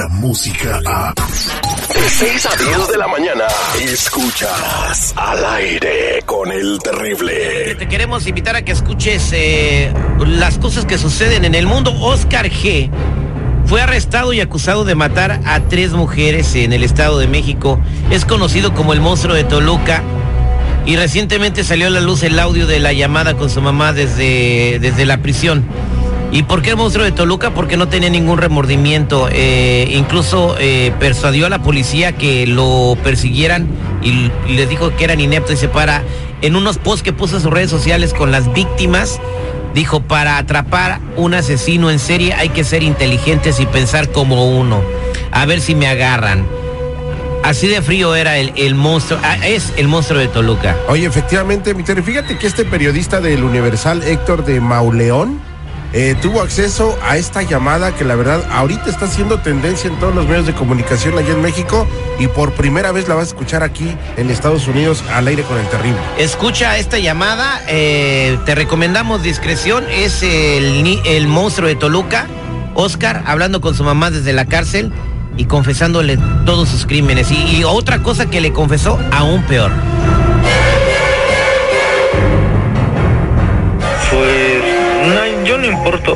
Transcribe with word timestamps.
la 0.00 0.08
música 0.08 0.80
a... 0.86 1.12
De 1.12 2.08
6 2.08 2.46
a 2.46 2.56
10 2.56 2.88
de 2.88 2.96
la 2.96 3.06
mañana, 3.06 3.44
escuchas 3.82 5.12
al 5.14 5.44
aire 5.44 6.22
con 6.24 6.50
el 6.50 6.78
terrible. 6.78 7.74
Te 7.78 7.86
queremos 7.86 8.26
invitar 8.26 8.56
a 8.56 8.62
que 8.62 8.72
escuches 8.72 9.30
eh, 9.34 9.92
las 10.26 10.56
cosas 10.56 10.86
que 10.86 10.96
suceden 10.96 11.44
en 11.44 11.54
el 11.54 11.66
mundo. 11.66 11.92
Oscar 12.00 12.48
G. 12.48 12.88
Fue 13.66 13.82
arrestado 13.82 14.32
y 14.32 14.40
acusado 14.40 14.86
de 14.86 14.94
matar 14.94 15.42
a 15.44 15.60
tres 15.68 15.92
mujeres 15.92 16.54
en 16.54 16.72
el 16.72 16.82
Estado 16.82 17.18
de 17.18 17.26
México. 17.26 17.78
Es 18.10 18.24
conocido 18.24 18.72
como 18.72 18.94
el 18.94 19.02
monstruo 19.02 19.34
de 19.34 19.44
Toluca. 19.44 20.02
Y 20.86 20.96
recientemente 20.96 21.62
salió 21.62 21.88
a 21.88 21.90
la 21.90 22.00
luz 22.00 22.22
el 22.22 22.38
audio 22.38 22.66
de 22.66 22.80
la 22.80 22.94
llamada 22.94 23.34
con 23.34 23.50
su 23.50 23.60
mamá 23.60 23.92
desde, 23.92 24.78
desde 24.80 25.04
la 25.04 25.18
prisión. 25.18 25.66
¿Y 26.32 26.44
por 26.44 26.62
qué 26.62 26.70
el 26.70 26.76
monstruo 26.76 27.04
de 27.04 27.10
Toluca? 27.10 27.50
Porque 27.50 27.76
no 27.76 27.88
tenía 27.88 28.08
ningún 28.08 28.38
remordimiento. 28.38 29.28
Eh, 29.32 29.88
incluso 29.90 30.56
eh, 30.60 30.92
persuadió 31.00 31.46
a 31.46 31.48
la 31.48 31.60
policía 31.60 32.12
que 32.12 32.46
lo 32.46 32.96
persiguieran 33.02 33.66
y, 34.02 34.30
les 34.52 34.68
dijo 34.68 34.94
que 34.96 35.04
eran 35.04 35.20
ineptos. 35.20 35.54
Y 35.54 35.56
se 35.56 35.68
para 35.68 36.04
en 36.40 36.54
unos 36.54 36.78
posts 36.78 37.02
que 37.02 37.12
puso 37.12 37.36
en 37.36 37.42
sus 37.42 37.50
redes 37.50 37.70
sociales 37.70 38.14
con 38.14 38.30
las 38.30 38.52
víctimas. 38.52 39.20
Dijo, 39.74 40.00
para 40.00 40.38
atrapar 40.38 41.00
un 41.16 41.34
asesino 41.34 41.90
en 41.90 41.98
serie 41.98 42.34
hay 42.34 42.48
que 42.48 42.64
ser 42.64 42.82
inteligentes 42.82 43.58
y 43.58 43.66
pensar 43.66 44.10
como 44.10 44.56
uno. 44.56 44.82
A 45.32 45.46
ver 45.46 45.60
si 45.60 45.74
me 45.74 45.88
agarran. 45.88 46.46
Así 47.42 47.66
de 47.66 47.80
frío 47.82 48.14
era 48.14 48.36
el, 48.36 48.74
monstruo, 48.74 49.18
ah, 49.22 49.36
es 49.46 49.72
el 49.76 49.88
monstruo 49.88 50.20
de 50.20 50.28
Toluca. 50.28 50.76
Oye, 50.88 51.06
efectivamente, 51.06 51.74
fíjate 51.74 52.36
que 52.36 52.46
este 52.46 52.64
periodista 52.64 53.20
del 53.20 53.42
Universal, 53.42 54.02
Héctor 54.02 54.44
de 54.44 54.60
Mauleón, 54.60 55.40
eh, 55.92 56.14
tuvo 56.22 56.40
acceso 56.40 56.96
a 57.02 57.16
esta 57.16 57.42
llamada 57.42 57.94
que 57.94 58.04
la 58.04 58.14
verdad 58.14 58.44
ahorita 58.50 58.88
está 58.88 59.06
haciendo 59.06 59.40
tendencia 59.40 59.90
en 59.90 59.98
todos 59.98 60.14
los 60.14 60.26
medios 60.26 60.46
de 60.46 60.54
comunicación 60.54 61.18
allá 61.18 61.32
en 61.32 61.42
México 61.42 61.86
y 62.18 62.28
por 62.28 62.52
primera 62.52 62.92
vez 62.92 63.08
la 63.08 63.16
vas 63.16 63.24
a 63.24 63.28
escuchar 63.28 63.64
aquí 63.64 63.96
en 64.16 64.30
Estados 64.30 64.68
Unidos 64.68 65.02
al 65.12 65.26
aire 65.26 65.42
con 65.42 65.58
el 65.58 65.66
terrible. 65.68 65.98
Escucha 66.18 66.78
esta 66.78 66.98
llamada, 66.98 67.60
eh, 67.66 68.38
te 68.46 68.54
recomendamos 68.54 69.22
discreción, 69.22 69.84
es 69.90 70.22
el, 70.22 71.26
monstruo 71.26 71.68
de 71.68 71.74
Toluca, 71.74 72.26
Oscar, 72.74 73.24
hablando 73.26 73.60
con 73.60 73.74
su 73.74 73.82
mamá 73.82 74.10
desde 74.10 74.32
la 74.32 74.46
cárcel 74.46 74.92
y 75.36 75.46
confesándole 75.46 76.18
todos 76.46 76.68
sus 76.68 76.86
crímenes. 76.86 77.30
Y 77.32 77.64
otra 77.64 78.02
cosa 78.02 78.26
que 78.26 78.40
le 78.40 78.52
confesó, 78.52 78.98
aún 79.10 79.42
peor. 79.44 79.72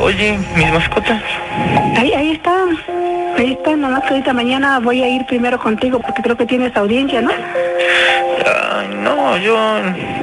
Oye, 0.01 0.39
mis 0.55 0.73
mascotas. 0.73 1.21
Ahí, 1.97 2.13
ahí 2.13 2.33
está, 2.33 2.53
ahí 3.37 3.53
está, 3.53 3.75
nomás 3.75 4.03
que 4.05 4.11
ahorita 4.11 4.33
mañana 4.33 4.79
voy 4.79 5.03
a 5.03 5.09
ir 5.09 5.27
primero 5.27 5.59
contigo 5.59 5.99
porque 5.99 6.23
creo 6.23 6.37
que 6.37 6.47
tienes 6.47 6.77
audiencia, 6.77 7.21
¿no? 7.21 7.31
Ay, 7.31 8.89
no, 9.03 9.37
yo 9.39 9.57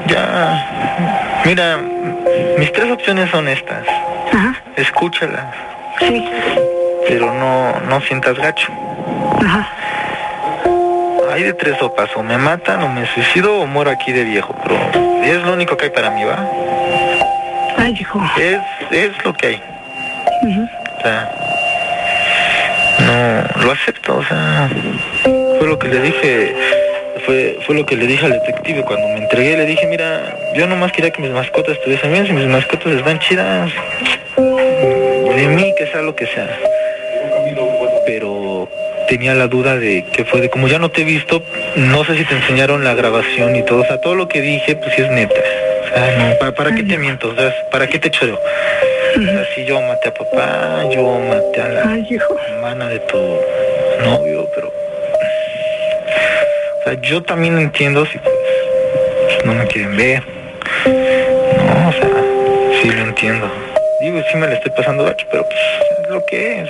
ya. 0.08 1.42
Mira, 1.46 1.80
mis 2.58 2.72
tres 2.72 2.92
opciones 2.92 3.30
son 3.30 3.48
estas. 3.50 3.86
Ajá, 4.34 4.56
Escúchalas, 4.78 5.46
sí, 6.00 6.26
pero 7.08 7.34
no, 7.34 7.74
no 7.90 8.00
sientas 8.02 8.38
gacho. 8.38 8.72
ajá. 9.46 9.68
Hay 11.34 11.44
de 11.44 11.54
tres 11.54 11.78
sopas, 11.78 12.10
o 12.16 12.24
me 12.24 12.38
matan, 12.38 12.84
o 12.84 12.90
me 12.90 13.06
suicido, 13.08 13.60
o 13.62 13.66
muero 13.66 13.90
aquí 13.92 14.12
de 14.12 14.24
viejo, 14.26 14.54
pero 14.64 14.76
es 15.24 15.42
lo 15.44 15.54
único 15.54 15.78
que 15.78 15.86
hay 15.86 15.92
para 15.92 16.10
mí, 16.12 16.24
¿va? 16.26 16.46
Hijo. 17.90 18.22
Es, 18.40 18.60
es 18.92 19.26
lo 19.26 19.34
que 19.34 19.48
hay. 19.48 19.62
O 20.98 21.02
sea, 21.02 21.32
no, 23.00 23.64
lo 23.64 23.72
acepto, 23.72 24.18
o 24.18 24.24
sea, 24.24 24.70
fue 25.24 25.68
lo 25.68 25.80
que 25.80 25.88
le 25.88 26.00
dije, 26.00 26.56
fue, 27.26 27.58
fue 27.66 27.76
lo 27.76 27.86
que 27.86 27.96
le 27.96 28.06
dije 28.06 28.26
al 28.26 28.34
detective 28.34 28.84
cuando 28.84 29.08
me 29.10 29.18
entregué, 29.18 29.58
le 29.58 29.66
dije, 29.66 29.88
mira, 29.88 30.22
yo 30.56 30.68
nomás 30.68 30.92
quería 30.92 31.12
que 31.12 31.22
mis 31.22 31.32
mascotas 31.32 31.76
estuviesen 31.78 32.12
bien, 32.12 32.28
si 32.28 32.34
mis 32.34 32.48
mascotas 32.48 32.94
están 32.94 33.20
chidas, 33.20 33.72
de 34.38 35.48
mí 35.48 35.74
que 35.78 35.88
sea 35.88 36.02
lo 36.02 36.16
que 36.16 36.28
sea. 36.28 36.50
Pero 38.06 38.70
tenía 39.10 39.34
la 39.34 39.48
duda 39.48 39.78
de 39.78 40.06
que 40.14 40.24
fue 40.26 40.42
de 40.42 40.50
como 40.50 40.68
ya 40.68 40.80
no 40.80 40.90
te 40.90 41.02
he 41.02 41.06
visto, 41.06 41.44
no 41.76 42.04
sé 42.06 42.18
si 42.18 42.26
te 42.26 42.36
enseñaron 42.36 42.84
la 42.84 42.94
grabación 42.94 43.56
y 43.56 43.64
todo, 43.64 43.82
o 43.82 43.86
sea, 43.86 44.00
todo 44.02 44.16
lo 44.16 44.28
que 44.28 44.42
dije, 44.42 44.76
pues 44.76 44.94
sí 44.96 45.02
es 45.02 45.10
neta. 45.10 45.42
¿Para, 46.40 46.52
para 46.54 46.76
qué 46.76 46.84
te 46.84 46.98
miento? 46.98 47.36
Sea, 47.36 47.54
¿para 47.72 47.88
qué 47.88 48.00
te 48.00 48.10
choreo? 48.12 48.40
O 49.18 49.22
sea, 49.22 49.46
si 49.54 49.66
yo 49.66 49.82
maté 49.82 50.10
a 50.10 50.14
papá, 50.14 50.84
yo 50.90 51.04
maté 51.20 51.62
a 51.62 51.68
la 51.70 51.92
Ay, 51.94 52.08
hijo. 52.10 52.38
hermana 52.48 52.88
de 52.88 53.00
tu 53.00 53.18
novio, 54.06 54.48
pero... 54.56 54.68
O 56.80 56.84
sea, 56.84 56.94
yo 57.02 57.22
también 57.22 57.58
entiendo 57.60 58.06
si 58.06 58.18
pues, 58.18 59.46
no 59.46 59.54
me 59.54 59.68
quieren 59.68 59.96
ver. 59.98 60.24
No, 60.86 61.90
o 61.90 61.92
sea, 61.92 62.10
sí 62.82 62.90
lo 62.90 63.02
entiendo. 63.04 63.52
Digo, 64.02 64.20
sí 64.32 64.38
me 64.38 64.48
la 64.48 64.54
estoy 64.56 64.72
pasando 64.72 65.04
gacho, 65.04 65.28
pero 65.30 65.44
pues 65.44 65.60
es 66.04 66.10
lo 66.10 66.26
que 66.26 66.62
es. 66.62 66.70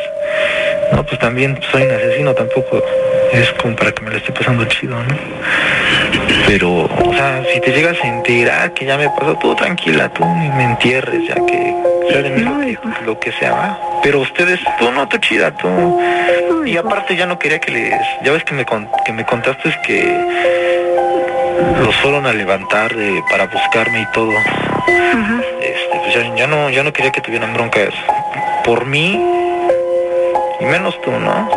No, 0.91 1.05
pues 1.05 1.17
también 1.19 1.57
soy 1.71 1.83
un 1.83 1.91
asesino, 1.91 2.33
tampoco 2.33 2.83
es 3.31 3.49
como 3.53 3.75
para 3.75 3.91
que 3.93 4.01
me 4.01 4.11
la 4.11 4.17
esté 4.17 4.33
pasando 4.33 4.65
chido, 4.65 4.95
¿no? 4.95 5.15
Pero, 6.47 6.83
o 6.83 7.13
sea, 7.13 7.43
si 7.53 7.61
te 7.61 7.71
llegas 7.71 7.97
a 8.03 8.07
enterar 8.07 8.73
que 8.73 8.85
ya 8.85 8.97
me 8.97 9.09
pasó, 9.09 9.35
tú 9.37 9.55
tranquila, 9.55 10.09
tú 10.09 10.25
ni 10.25 10.49
me 10.49 10.63
entierres, 10.65 11.27
ya 11.27 11.35
que 11.45 11.75
sea 12.09 12.21
de 12.21 12.29
mí 12.31 12.41
No, 12.41 12.55
lo, 12.55 12.65
que, 12.65 12.77
lo 13.05 13.19
que 13.19 13.31
sea, 13.33 13.51
va. 13.51 13.79
Pero 14.03 14.19
ustedes, 14.19 14.59
tú 14.79 14.91
no, 14.91 15.07
tú 15.07 15.17
chida, 15.19 15.51
tú. 15.51 15.99
Y 16.65 16.75
aparte 16.77 17.15
ya 17.15 17.25
no 17.25 17.39
quería 17.39 17.59
que 17.59 17.71
les, 17.71 17.93
ya 18.23 18.31
ves 18.31 18.43
que 18.43 18.53
me, 18.53 18.65
que 19.05 19.13
me 19.13 19.25
contaste 19.25 19.69
es 19.69 19.77
que 19.85 20.03
los 21.83 21.95
fueron 21.97 22.25
a 22.25 22.33
levantar 22.33 22.93
de- 22.95 23.21
para 23.29 23.45
buscarme 23.47 24.01
y 24.01 24.05
todo. 24.13 24.31
Ajá. 24.37 25.41
Este, 25.61 25.99
pues 25.99 26.13
ya, 26.15 26.35
ya 26.35 26.47
no, 26.47 26.69
ya 26.69 26.83
no 26.83 26.91
quería 26.91 27.11
que 27.11 27.21
tuvieran 27.21 27.53
broncas 27.53 27.93
por 28.65 28.85
mí 28.85 29.13
y 30.59 30.65
menos 30.65 30.99
tú, 31.01 31.11
¿no? 31.11 31.49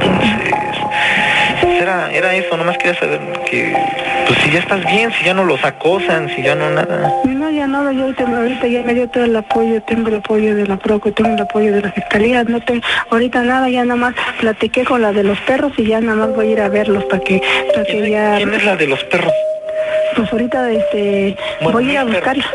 Entonces, 0.00 0.75
era, 1.86 2.10
era 2.12 2.34
eso, 2.34 2.56
nomás 2.56 2.76
quería 2.78 2.98
saber 2.98 3.20
que, 3.48 3.72
pues 4.26 4.38
si 4.40 4.50
ya 4.50 4.58
estás 4.58 4.84
bien, 4.86 5.12
si 5.12 5.24
ya 5.24 5.34
no 5.34 5.44
los 5.44 5.64
acosan, 5.64 6.28
si 6.34 6.42
ya 6.42 6.56
no 6.56 6.68
nada. 6.70 7.12
No, 7.24 7.50
ya 7.50 7.68
no, 7.68 7.92
yo 7.92 8.02
ahorita, 8.02 8.24
ahorita 8.24 8.66
ya 8.66 8.82
me 8.82 8.94
dio 8.94 9.08
todo 9.08 9.24
el 9.24 9.36
apoyo, 9.36 9.80
tengo 9.82 10.08
el 10.08 10.16
apoyo 10.16 10.56
de 10.56 10.66
la 10.66 10.76
PROCO, 10.76 11.12
tengo 11.12 11.34
el 11.34 11.40
apoyo 11.40 11.72
de 11.72 11.82
la 11.82 11.92
Fiscalía, 11.92 12.42
no 12.42 12.60
tengo, 12.60 12.82
ahorita 13.10 13.42
nada, 13.42 13.68
ya 13.68 13.84
nada 13.84 13.96
más 13.96 14.14
platiqué 14.40 14.84
con 14.84 15.00
la 15.00 15.12
de 15.12 15.22
los 15.22 15.38
perros 15.40 15.72
y 15.76 15.86
ya 15.86 16.00
nada 16.00 16.26
más 16.26 16.34
voy 16.34 16.48
a 16.48 16.50
ir 16.50 16.60
a 16.60 16.68
verlos 16.68 17.04
para 17.04 17.22
que, 17.22 17.40
para 17.72 17.84
que 17.84 17.92
¿Quién, 17.92 18.10
ya, 18.10 18.36
quién 18.36 18.52
es 18.52 18.64
la 18.64 18.76
de 18.76 18.86
los 18.88 19.04
perros? 19.04 19.32
pues 20.16 20.32
ahorita 20.32 20.72
este, 20.72 21.36
Bueno, 21.60 21.78
voy 21.78 21.90
a 21.90 21.92
ir 21.92 21.98
a 21.98 22.04
buscarla. 22.04 22.46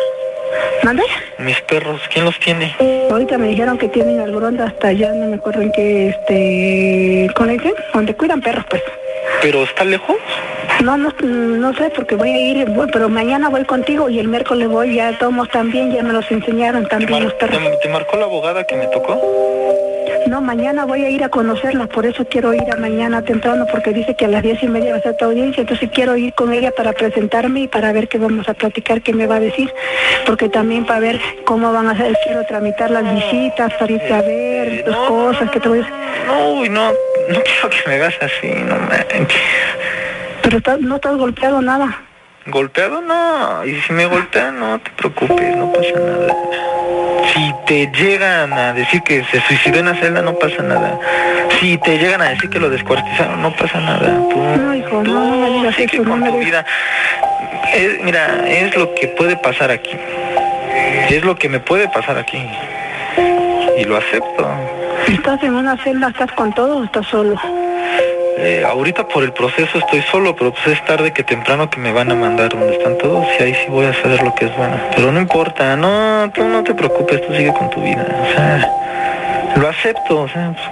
¿Mande? 0.84 1.04
Mis 1.38 1.62
perros, 1.62 2.02
¿quién 2.12 2.26
los 2.26 2.38
tiene? 2.40 2.76
Ahorita 3.10 3.38
me 3.38 3.48
dijeron 3.48 3.78
que 3.78 3.88
tienen 3.88 4.20
al 4.20 4.60
hasta 4.60 4.88
allá, 4.90 5.14
no 5.14 5.28
me 5.28 5.36
acuerdo 5.36 5.62
en 5.62 5.72
qué, 5.72 6.10
este, 6.10 7.34
¿con 7.36 7.50
el? 7.50 7.62
Donde 7.94 8.16
cuidan 8.16 8.42
perros, 8.42 8.66
pues. 8.70 8.82
¿Pero 9.42 9.64
está 9.64 9.84
lejos? 9.84 10.16
No, 10.84 10.98
no, 10.98 11.12
no 11.22 11.74
sé, 11.76 11.90
porque 11.96 12.16
voy 12.16 12.30
a 12.30 12.38
ir, 12.40 12.66
voy- 12.70 12.88
pero 12.92 13.10
mañana 13.10 13.50
voy 13.50 13.64
contigo 13.66 14.10
y 14.10 14.20
el 14.20 14.28
miércoles 14.28 14.68
voy, 14.68 14.96
ya 14.96 15.18
tomos 15.18 15.50
también, 15.50 15.92
ya 15.92 16.02
me 16.04 16.14
los 16.14 16.30
enseñaron 16.32 16.84
¿Te, 16.84 16.90
también 16.90 17.24
los 17.24 17.34
perros. 17.36 17.58
te- 17.60 17.78
te 17.78 17.90
marcó 17.90 18.18
la 18.18 18.26
abogada 18.26 18.64
que 18.66 18.76
me 18.76 18.88
tocó? 18.88 19.20
No, 20.28 20.40
mañana 20.42 20.86
voy 20.86 21.04
a 21.04 21.10
ir 21.10 21.24
a 21.24 21.30
conocerla, 21.30 21.88
por 21.88 22.06
eso 22.06 22.26
quiero 22.26 22.54
ir 22.54 22.64
a 22.72 22.76
mañana 22.78 23.22
temprano, 23.24 23.66
porque 23.72 23.92
dice 23.92 24.16
que 24.16 24.26
a 24.26 24.28
las 24.28 24.44
diez 24.44 24.62
y 24.64 24.68
media 24.68 24.92
va 24.94 24.98
a 25.00 25.02
ser 25.02 25.18
tu 25.18 25.26
audiencia, 25.26 25.62
entonces 25.62 25.90
quiero 25.94 26.16
ir 26.16 26.34
con 26.34 26.54
ella 26.54 26.72
para 26.72 26.94
presentarme 26.94 27.62
y 27.62 27.68
para 27.68 27.92
ver 27.92 28.08
qué 28.08 28.18
vamos 28.18 28.48
a 28.48 28.54
platicar, 28.54 29.02
qué 29.02 29.14
me 29.14 29.26
va 29.28 29.36
a 29.36 29.40
decir, 29.40 29.74
porque 30.26 30.48
también 30.48 30.86
para 30.86 31.00
ver 31.00 31.20
cómo 31.44 31.74
van 31.74 31.88
a 31.88 31.92
hacer, 31.92 32.16
quiero 32.24 32.46
tramitar 32.46 32.92
las 32.92 33.04
visitas, 33.14 33.74
para 33.74 33.92
irte 33.92 34.14
a 34.14 34.22
ver, 34.22 34.84
tus 34.86 34.94
No, 34.96 35.06
cosas, 35.08 35.46
no, 35.46 35.52
que 35.52 35.60
te 35.60 35.70
voy 35.70 35.80
a... 35.80 35.90
No, 36.28 36.50
uy, 36.54 36.70
no, 36.70 36.92
no 36.92 37.42
quiero 37.44 37.70
que 37.70 37.78
me 37.90 37.96
hagas 37.96 38.16
así, 38.22 38.48
no 38.48 38.76
manches. 38.78 39.42
Pero 40.44 40.58
estás- 40.58 40.80
no 40.82 40.96
estás 40.96 41.18
golpeado 41.18 41.62
nada. 41.62 42.02
¿Golpeado? 42.48 43.02
No. 43.02 43.64
Y 43.66 43.80
si 43.82 43.94
me 43.94 44.06
golpean, 44.08 44.60
no 44.60 44.80
te 44.80 44.90
preocupes, 44.92 45.56
no 45.58 45.72
pasa 45.72 45.92
nada. 46.00 46.36
Si 47.34 47.54
te 47.68 47.88
llegan 47.92 48.52
a 48.54 48.74
decir 48.74 49.02
que 49.04 49.24
se 49.26 49.40
suicidó 49.42 49.80
en 49.80 49.86
la 49.86 49.96
celda, 49.96 50.22
no 50.22 50.34
pasa 50.34 50.62
nada. 50.64 51.00
Si 51.60 51.78
te 51.78 51.98
llegan 51.98 52.22
a 52.22 52.30
decir 52.30 52.50
que 52.50 52.60
lo 52.60 52.70
descuartizaron, 52.70 53.42
no 53.42 53.56
pasa 53.56 53.80
nada. 53.80 54.18
Tú, 54.30 54.38
No, 54.38 54.76
hijo, 54.76 55.02
tú 55.04 55.12
no, 55.12 55.64
no 55.64 56.04
con 56.10 56.24
tu 56.24 56.40
vida. 56.40 56.66
Es- 57.74 58.02
mira, 58.04 58.44
es 58.48 58.76
lo 58.76 58.94
que 58.96 59.08
puede 59.10 59.38
pasar 59.38 59.72
aquí. 59.72 59.98
Es 61.10 61.24
lo 61.24 61.36
que 61.36 61.50
me 61.50 61.60
puede 61.60 61.88
pasar 61.90 62.18
aquí. 62.18 62.44
Y 63.78 63.84
lo 63.86 63.98
acepto. 63.98 64.50
¿Estás 65.08 65.42
en 65.44 65.56
una 65.56 65.78
celda, 65.78 66.10
estás 66.10 66.32
con 66.34 66.54
todo 66.54 66.78
o 66.78 66.84
estás 66.84 67.06
solo? 67.08 67.36
Eh, 68.44 68.64
ahorita 68.66 69.08
por 69.08 69.24
el 69.24 69.34
proceso 69.34 69.78
estoy 69.78 70.02
solo, 70.12 70.36
pero 70.36 70.52
pues 70.52 70.66
es 70.76 70.84
tarde 70.86 71.14
que 71.14 71.24
temprano 71.24 71.70
que 71.70 71.78
me 71.80 71.92
van 71.92 72.12
a 72.12 72.16
mandar 72.16 72.50
donde 72.50 72.74
están 72.74 72.98
todos 72.98 73.26
y 73.40 73.44
ahí 73.44 73.54
sí 73.54 73.66
voy 73.70 73.86
a 73.86 73.94
saber 74.02 74.22
lo 74.24 74.34
que 74.34 74.46
es 74.46 74.58
bueno. 74.58 74.80
Pero 74.96 75.12
no 75.12 75.20
importa, 75.20 75.76
no, 75.76 76.30
tú 76.34 76.44
no 76.44 76.64
te 76.64 76.74
preocupes, 76.74 77.22
tú 77.28 77.34
sigue 77.36 77.54
con 77.54 77.70
tu 77.70 77.82
vida. 77.84 78.04
O 78.04 78.34
sea, 78.34 79.54
lo 79.58 79.68
acepto, 79.70 80.22
o 80.22 80.28
sea, 80.30 80.54
pues, 80.56 80.68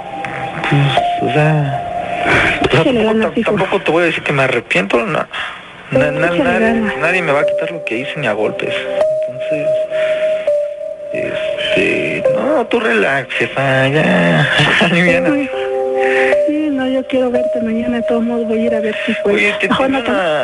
pues, 0.69 1.29
o 1.29 1.33
sea, 1.33 1.85
o 2.63 2.71
sea, 2.71 2.81
Échale 2.81 3.43
tampoco, 3.43 3.79
te 3.81 3.91
voy 3.91 4.03
a 4.03 4.05
decir 4.07 4.23
que 4.23 4.33
me 4.33 4.43
arrepiento, 4.43 4.97
no. 4.97 5.25
Na- 5.91 6.11
na- 6.11 6.27
Échale 6.27 6.43
nadie, 6.43 6.59
ganas. 6.59 6.97
nadie 6.97 7.21
me 7.21 7.31
va 7.33 7.41
a 7.41 7.45
quitar 7.45 7.71
lo 7.71 7.83
que 7.85 7.97
hice 7.99 8.13
ni 8.17 8.25
a 8.27 8.33
golpes. 8.33 8.73
Entonces, 9.27 9.67
este, 11.13 12.23
no, 12.35 12.65
tú 12.65 12.79
relax, 12.79 13.31
jefa, 13.35 13.87
ya, 13.89 14.49
yo 17.01 17.07
quiero 17.07 17.31
verte 17.31 17.61
mañana, 17.61 17.97
de 17.97 18.03
todos 18.03 18.23
modos 18.23 18.47
voy 18.47 18.59
a 18.59 18.65
ir 18.65 18.75
a 18.75 18.79
ver 18.81 18.95
si 19.05 19.13
puedo. 19.23 19.35
Oye, 19.37 19.53
te, 19.59 19.67
Mejor 19.69 19.85
tenía, 19.87 19.99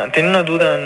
no 0.06 0.10
te- 0.12 0.22
una, 0.22 0.42
duda. 0.42 0.78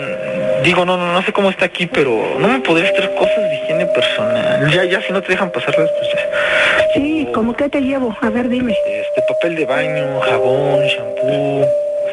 Digo, 0.63 0.85
no, 0.85 0.97
no, 0.97 1.13
no 1.13 1.21
sé 1.23 1.31
cómo 1.33 1.49
está 1.49 1.65
aquí, 1.65 1.87
pero 1.87 2.35
no 2.39 2.47
me 2.47 2.59
podrías 2.59 2.93
traer 2.93 3.13
cosas 3.15 3.37
de 3.37 3.55
higiene 3.55 3.85
personal. 3.87 4.69
Ya, 4.71 4.83
ya, 4.85 5.01
si 5.01 5.11
no 5.13 5.21
te 5.21 5.29
dejan 5.29 5.49
pasarlas, 5.51 5.89
pues 5.97 6.09
ya. 6.13 6.93
Sí, 6.93 7.27
¿cómo 7.33 7.55
que 7.55 7.69
te 7.69 7.81
llevo? 7.81 8.15
A 8.21 8.29
ver, 8.29 8.49
dime. 8.49 8.73
Este, 8.85 9.21
papel 9.27 9.55
de 9.55 9.65
baño, 9.65 10.19
jabón, 10.21 10.83
shampoo, 10.85 11.65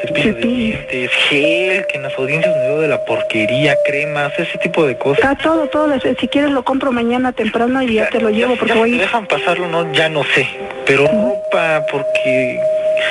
cepillo 0.03 0.29
de 0.29 0.41
Cepillo. 0.41 0.57
dientes, 0.79 1.11
gel, 1.29 1.87
que 1.87 1.97
en 1.97 2.03
las 2.05 2.17
audiencias 2.19 2.57
me 2.57 2.63
dio 2.69 2.81
de 2.81 2.89
la 2.89 3.05
porquería, 3.05 3.77
cremas, 3.85 4.33
ese 4.39 4.57
tipo 4.59 4.87
de 4.87 4.97
cosas. 4.97 5.19
Está 5.25 5.35
todo, 5.43 5.67
todo. 5.67 5.93
Si 6.01 6.29
quieres 6.29 6.51
lo 6.53 6.63
compro 6.65 6.93
mañana 6.93 7.33
temprano 7.33 7.83
y 7.83 7.95
ya 7.95 8.09
te 8.09 8.21
lo 8.21 8.31
llevo 8.31 8.55
Ya- 8.55 8.59
porque 8.61 8.75
ya 8.75 8.81
voy 8.81 8.93
si 8.93 8.99
dejan 8.99 9.27
pasarlo, 9.27 9.67
no, 9.69 9.93
ya 9.93 10.09
no 10.09 10.23
sé. 10.25 10.47
Pero 10.87 11.07
ropa, 11.07 11.85
porque 11.91 12.59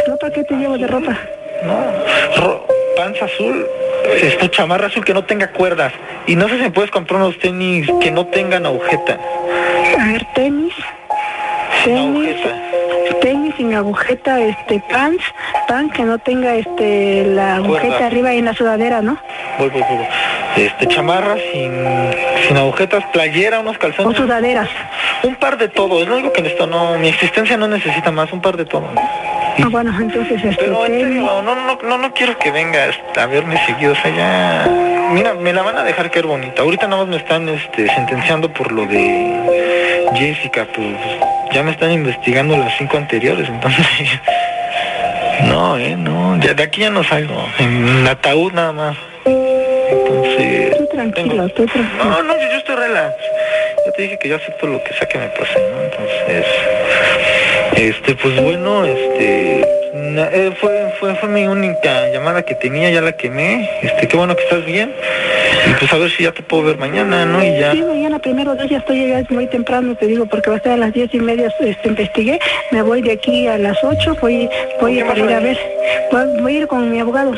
¿Ropa 0.07 0.29
qué 0.31 0.43
te 0.43 0.55
llevo 0.55 0.77
de 0.77 0.87
ropa? 0.87 1.17
No, 1.63 2.41
ro- 2.41 2.65
panza 2.95 3.25
azul, 3.25 3.65
esto 4.21 4.47
chamarra 4.47 4.87
azul 4.87 5.03
que 5.03 5.13
no 5.13 5.23
tenga 5.25 5.51
cuerdas. 5.51 5.91
Y 6.27 6.35
no 6.35 6.47
sé 6.47 6.55
si 6.57 6.61
me 6.63 6.71
puedes 6.71 6.91
comprar 6.91 7.19
unos 7.21 7.37
tenis 7.39 7.89
que 8.01 8.11
no 8.11 8.25
tengan 8.27 8.65
agujeta. 8.65 9.17
A 9.99 10.05
ver, 10.11 10.25
tenis. 10.33 10.73
Tenis. 11.83 12.35
Tenis 13.21 13.55
sin 13.57 13.73
agujeta, 13.73 14.39
este, 14.39 14.81
pants, 14.91 15.23
pan 15.67 15.89
que 15.89 16.03
no 16.03 16.19
tenga 16.19 16.55
este 16.55 17.23
la 17.25 17.55
agujeta 17.55 17.87
Cuerda. 17.87 18.05
arriba 18.07 18.33
en 18.33 18.45
la 18.45 18.53
sudadera, 18.53 19.01
¿no? 19.01 19.17
Voy, 19.57 19.69
voy. 19.69 19.81
Este, 20.57 20.87
chamarra 20.87 21.35
sin, 21.51 21.71
sin 22.47 22.57
agujetas, 22.57 23.03
playera, 23.13 23.59
unos 23.59 23.75
O 23.75 23.79
calzones. 23.79 24.17
sudaderas. 24.17 24.69
Un 25.23 25.35
par 25.35 25.57
de 25.57 25.67
todo, 25.67 26.01
es 26.01 26.07
lo 26.07 26.15
único 26.15 26.31
que 26.33 26.41
necesito. 26.41 26.67
No, 26.67 26.97
mi 26.99 27.07
existencia 27.09 27.57
no 27.57 27.67
necesita 27.67 28.11
más, 28.11 28.31
un 28.31 28.41
par 28.41 28.55
de 28.57 28.65
todo. 28.65 28.87
Ah, 29.63 29.69
bueno, 29.69 29.91
entonces 29.99 30.43
este 30.43 30.65
Pero 30.65 30.85
en 30.85 30.99
serio, 30.99 31.41
no, 31.41 31.55
no, 31.55 31.79
no, 31.81 31.97
no 31.97 32.13
quiero 32.13 32.37
que 32.37 32.51
vengas 32.51 32.95
a 33.15 33.25
verme 33.25 33.57
seguido, 33.65 33.93
o 33.93 33.95
sea, 33.95 34.15
ya... 34.15 34.69
Mira, 35.11 35.33
me 35.33 35.53
la 35.53 35.63
van 35.63 35.77
a 35.77 35.83
dejar 35.83 36.11
caer 36.11 36.27
bonita. 36.27 36.61
Ahorita 36.61 36.87
nada 36.87 37.03
más 37.03 37.09
me 37.09 37.17
están 37.17 37.47
este, 37.49 37.87
sentenciando 37.87 38.51
por 38.51 38.71
lo 38.71 38.85
de 38.85 40.09
Jessica, 40.15 40.67
pues 40.75 40.95
ya 41.51 41.63
me 41.63 41.71
están 41.71 41.91
investigando 41.91 42.57
las 42.57 42.77
cinco 42.77 42.97
anteriores, 42.97 43.47
entonces... 43.49 43.85
No, 45.45 45.77
eh, 45.77 45.95
no, 45.95 46.35
ya 46.39 46.55
de 46.55 46.63
aquí 46.63 46.81
ya 46.81 46.89
no 46.89 47.03
salgo, 47.03 47.47
en 47.59 48.07
ataúd 48.07 48.53
nada 48.53 48.71
más. 48.71 48.97
Entonces... 49.23 50.75
Tú 50.77 50.87
tranquilo, 50.87 51.47
tú 51.49 51.65
tranquilo. 51.67 52.03
No, 52.03 52.23
no, 52.23 52.33
yo, 52.33 52.49
yo 52.49 52.57
estoy 52.57 52.75
relax. 52.75 53.13
Yo 53.85 53.91
te 53.93 54.01
dije 54.01 54.17
que 54.17 54.29
yo 54.29 54.37
acepto 54.37 54.65
lo 54.65 54.83
que 54.83 54.93
sea 54.93 55.07
que 55.07 55.19
me 55.19 55.27
pase, 55.27 55.59
¿no? 55.59 55.83
Entonces... 55.83 56.45
Este, 57.77 58.15
pues 58.15 58.41
bueno, 58.41 58.85
este, 58.85 59.61
eh, 59.61 60.51
fue, 60.59 60.93
fue, 60.99 61.13
fue 61.13 61.29
mi 61.29 61.45
única 61.45 62.09
llamada 62.11 62.41
que 62.41 62.55
tenía, 62.55 62.89
ya 62.89 63.01
la 63.01 63.11
quemé, 63.11 63.69
este, 63.83 64.07
qué 64.07 64.17
bueno 64.17 64.35
que 64.35 64.43
estás 64.43 64.65
bien, 64.65 64.91
y 65.69 65.73
pues 65.79 65.93
a 65.93 65.97
ver 65.97 66.09
si 66.09 66.23
ya 66.23 66.31
te 66.31 66.41
puedo 66.41 66.63
ver 66.63 66.77
mañana, 66.77 67.23
¿no? 67.25 67.43
Y 67.43 67.59
ya, 67.59 67.73
Sí, 67.73 67.83
mañana 67.83 68.17
primero 68.17 68.55
Dios 68.55 68.67
ya 68.69 68.79
estoy 68.79 69.07
ya 69.07 69.19
es 69.19 69.29
muy 69.29 69.45
temprano, 69.45 69.95
te 69.95 70.07
digo, 70.07 70.25
porque 70.25 70.49
va 70.49 70.55
a 70.55 70.59
ser 70.59 70.71
a 70.71 70.77
las 70.77 70.91
diez 70.91 71.13
y 71.13 71.19
media, 71.19 71.53
este, 71.59 71.87
investigué, 71.87 72.39
me 72.71 72.81
voy 72.81 73.03
de 73.03 73.11
aquí 73.11 73.45
a 73.45 73.59
las 73.59 73.77
ocho, 73.83 74.17
voy, 74.21 74.49
voy 74.81 74.99
a 74.99 75.05
ir 75.15 75.31
a 75.31 75.37
a 75.37 75.39
ver, 75.39 75.59
voy, 76.11 76.41
voy 76.41 76.55
a 76.55 76.59
ir 76.61 76.67
con 76.67 76.89
mi 76.89 76.99
abogado 76.99 77.33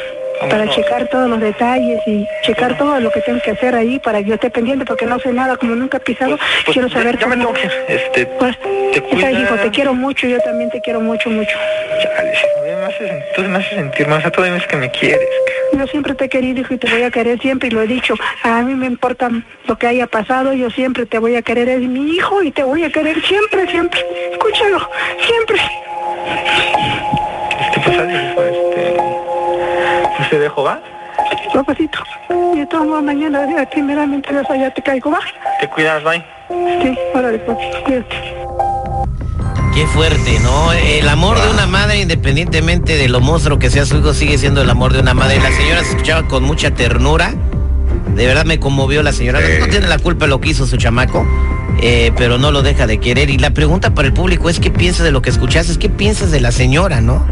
para 0.47 0.69
checar 0.69 1.07
todos 1.09 1.29
los 1.29 1.39
detalles 1.39 1.99
y 2.07 2.27
checar 2.43 2.77
todo 2.77 2.99
lo 2.99 3.11
que 3.11 3.21
tengo 3.21 3.41
que 3.41 3.51
hacer 3.51 3.75
ahí 3.75 3.99
para 3.99 4.19
que 4.19 4.29
yo 4.29 4.35
esté 4.35 4.49
pendiente, 4.49 4.85
porque 4.85 5.05
no 5.05 5.19
sé 5.19 5.33
nada, 5.33 5.57
como 5.57 5.75
nunca 5.75 5.97
he 5.97 6.01
pisado, 6.01 6.37
pues, 6.37 6.49
pues, 6.65 6.73
quiero 6.73 6.89
saber 6.89 7.17
ya, 7.17 7.27
cómo- 7.27 7.53
este, 7.87 8.25
Pues, 8.25 8.57
te 8.59 9.21
sabes, 9.21 9.39
hijo, 9.39 9.55
te 9.55 9.69
quiero 9.71 9.93
mucho, 9.93 10.27
yo 10.27 10.39
también 10.39 10.69
te 10.69 10.79
quiero 10.81 11.01
mucho, 11.01 11.29
mucho. 11.29 11.57
chale, 12.01 12.33
me 12.77 13.17
entonces 13.27 13.49
me 13.49 13.57
haces 13.57 13.73
sentir 13.75 14.07
más, 14.07 14.21
sea, 14.21 14.31
todavía 14.31 14.57
es 14.57 14.67
que 14.67 14.77
me 14.77 14.89
quieres, 14.91 15.27
Yo 15.73 15.85
siempre 15.87 16.13
te 16.15 16.25
he 16.25 16.29
querido, 16.29 16.61
hijo, 16.61 16.73
y 16.73 16.77
te 16.77 16.89
voy 16.89 17.03
a 17.03 17.11
querer 17.11 17.39
siempre, 17.39 17.67
y 17.69 17.71
lo 17.71 17.81
he 17.81 17.87
dicho. 17.87 18.15
A 18.43 18.61
mí 18.63 18.73
me 18.73 18.87
importa 18.87 19.29
lo 19.67 19.77
que 19.77 19.87
haya 19.87 20.07
pasado, 20.07 20.53
yo 20.53 20.69
siempre 20.71 21.05
te 21.05 21.19
voy 21.19 21.35
a 21.35 21.41
querer, 21.43 21.69
es 21.69 21.79
mi 21.81 22.11
hijo, 22.15 22.41
y 22.43 22.51
te 22.51 22.63
voy 22.63 22.83
a 22.83 22.89
querer 22.89 23.21
siempre, 23.21 23.69
siempre. 23.69 24.03
Escúchalo, 24.31 24.89
siempre. 25.25 25.59
Pues 30.29 30.39
te 30.39 30.39
dejo, 30.39 30.63
¿va? 30.63 30.79
Papacito. 31.53 31.99
Y 32.55 32.59
de 32.59 32.65
todos 32.67 32.87
modos, 32.87 33.03
mañana, 33.03 33.43
eh, 33.43 33.67
primeramente, 33.71 34.31
Dios, 34.31 34.45
allá 34.49 34.71
te 34.73 34.81
caigo, 34.81 35.11
¿va? 35.11 35.19
Te 35.59 35.67
cuidas, 35.67 36.03
bye. 36.03 36.23
Sí, 36.81 36.97
órale, 37.13 37.39
papi, 37.39 37.63
cuídate. 37.85 38.35
Qué 39.73 39.85
fuerte, 39.87 40.39
¿no? 40.41 40.73
El 40.73 41.07
amor 41.09 41.39
de 41.41 41.49
una 41.49 41.67
madre, 41.67 42.01
independientemente 42.01 42.97
de 42.97 43.07
lo 43.07 43.19
monstruo 43.19 43.59
que 43.59 43.69
sea 43.69 43.85
su 43.85 43.97
hijo, 43.97 44.13
sigue 44.13 44.37
siendo 44.37 44.61
el 44.61 44.69
amor 44.69 44.93
de 44.93 44.99
una 44.99 45.13
madre. 45.13 45.39
La 45.39 45.51
señora 45.51 45.83
se 45.83 45.91
escuchaba 45.91 46.27
con 46.27 46.43
mucha 46.43 46.71
ternura. 46.71 47.33
De 48.15 48.25
verdad 48.25 48.45
me 48.45 48.59
conmovió 48.59 49.03
la 49.03 49.13
señora. 49.13 49.39
No 49.59 49.67
tiene 49.67 49.87
la 49.87 49.99
culpa 49.99 50.25
de 50.25 50.29
lo 50.29 50.41
que 50.41 50.49
hizo 50.49 50.65
su 50.65 50.77
chamaco, 50.77 51.25
eh, 51.81 52.11
pero 52.17 52.37
no 52.37 52.51
lo 52.51 52.61
deja 52.61 52.87
de 52.87 52.99
querer. 52.99 53.29
Y 53.29 53.37
la 53.37 53.51
pregunta 53.51 53.93
para 53.93 54.07
el 54.07 54.13
público 54.13 54.49
es: 54.49 54.59
¿qué 54.59 54.71
piensas 54.71 55.05
de 55.05 55.11
lo 55.11 55.21
que 55.21 55.29
escuchaste? 55.29 55.77
¿Qué 55.77 55.89
piensas 55.89 56.31
de 56.31 56.41
la 56.41 56.51
señora, 56.51 56.99
no? 56.99 57.25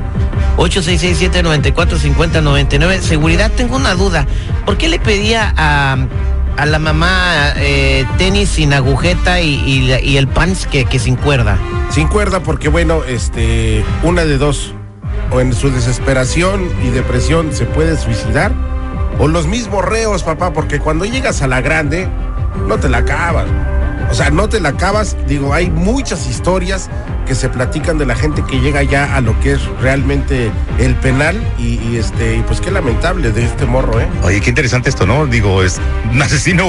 8667-945099. 0.57 2.99
Seguridad, 2.99 3.51
tengo 3.51 3.75
una 3.75 3.95
duda. 3.95 4.25
¿Por 4.65 4.77
qué 4.77 4.87
le 4.89 4.99
pedía 4.99 5.53
a, 5.55 5.97
a 6.57 6.65
la 6.65 6.79
mamá 6.79 7.53
eh, 7.57 8.05
tenis 8.17 8.49
sin 8.49 8.73
agujeta 8.73 9.39
y, 9.41 9.53
y 9.55 9.93
y 10.03 10.17
el 10.17 10.27
pants 10.27 10.65
que, 10.67 10.85
que 10.85 10.99
sin 10.99 11.15
cuerda? 11.15 11.57
Sin 11.89 12.07
cuerda, 12.07 12.41
porque 12.41 12.69
bueno, 12.69 13.03
este, 13.03 13.83
una 14.03 14.25
de 14.25 14.37
dos. 14.37 14.73
O 15.31 15.41
en 15.41 15.53
su 15.53 15.69
desesperación 15.69 16.69
y 16.85 16.89
depresión 16.89 17.53
se 17.53 17.65
puede 17.65 17.97
suicidar. 17.97 18.53
O 19.19 19.27
los 19.27 19.47
mismos 19.47 19.83
reos, 19.83 20.23
papá, 20.23 20.53
porque 20.53 20.79
cuando 20.79 21.03
llegas 21.05 21.41
a 21.41 21.47
la 21.47 21.59
grande, 21.59 22.07
no 22.67 22.77
te 22.77 22.87
la 22.87 22.99
acabas. 22.99 23.45
O 24.09 24.13
sea, 24.13 24.29
no 24.29 24.47
te 24.49 24.59
la 24.59 24.69
acabas. 24.69 25.15
Digo, 25.27 25.53
hay 25.53 25.69
muchas 25.69 26.27
historias 26.27 26.89
que 27.27 27.35
se 27.35 27.49
platican 27.49 27.97
de 27.97 28.05
la 28.05 28.15
gente 28.15 28.41
que 28.49 28.59
llega 28.61 28.81
ya 28.83 29.15
a 29.17 29.21
lo 29.21 29.37
que 29.41 29.51
es 29.53 29.59
realmente 29.81 30.49
el 30.79 30.95
penal. 30.95 31.37
Y, 31.57 31.79
y, 31.89 31.97
este, 31.97 32.37
y 32.37 32.41
pues 32.41 32.61
qué 32.61 32.71
lamentable 32.71 33.31
de 33.31 33.43
este 33.43 33.65
morro, 33.65 33.99
¿eh? 33.99 34.07
Oye, 34.23 34.39
qué 34.39 34.49
interesante 34.49 34.89
esto, 34.89 35.05
¿no? 35.05 35.25
Digo, 35.25 35.61
es 35.61 35.79
un 36.09 36.21
asesino 36.21 36.65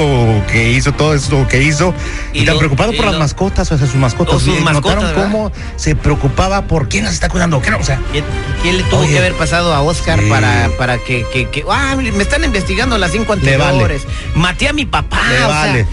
que 0.51 0.73
hizo 0.73 0.93
todo 0.93 1.15
esto 1.15 1.47
que 1.49 1.63
hizo 1.63 1.95
y, 2.33 2.41
Y 2.43 2.45
tan 2.45 2.55
lo- 2.55 2.59
preocupado 2.61 2.93
y 2.93 2.97
por 2.97 3.07
las 3.07 3.19
mascotas, 3.19 3.71
o 3.71 3.79
sea, 3.79 3.87
sus 3.87 3.95
mascotas. 3.97 4.35
O 4.35 4.41
sus 4.41 4.59
¿Y 4.59 4.61
mascotas, 4.63 4.97
¿Notaron 4.97 5.05
¿verdad? 5.05 5.23
cómo 5.31 5.53
se 5.77 5.95
preocupaba 5.95 6.63
por 6.63 6.89
quién 6.89 7.05
las 7.05 7.15
está 7.15 7.29
cuidando? 7.29 7.63
¿Qué 7.63 7.71
no? 7.71 7.79
O 7.79 7.85
sea, 7.85 8.01
¿Qué, 8.13 8.25
qué 8.63 8.73
le 8.73 8.83
tuvo 8.85 9.01
Oye. 9.01 9.13
que 9.13 9.19
haber 9.19 9.35
pasado 9.35 9.73
a 9.73 9.81
Oscar 9.83 10.19
Sí. 10.19 10.27
para, 10.29 10.69
para 10.77 10.99
que, 10.99 11.25
que, 11.33 11.49
que- 11.51 11.65
ah, 11.71 11.95
me 11.97 12.23
están 12.23 12.43
investigando 12.45 12.99
las 12.99 13.13
cinco 13.13 13.37
Le 13.37 13.57
vale. 13.57 13.65
anteriores? 13.65 14.03
Maté 14.35 14.69
a 14.69 14.73
mi 14.73 14.87
papá. 14.87 15.21
Le 15.29 15.35
o 15.37 15.39
sea, 15.39 15.47
vale. 15.49 15.87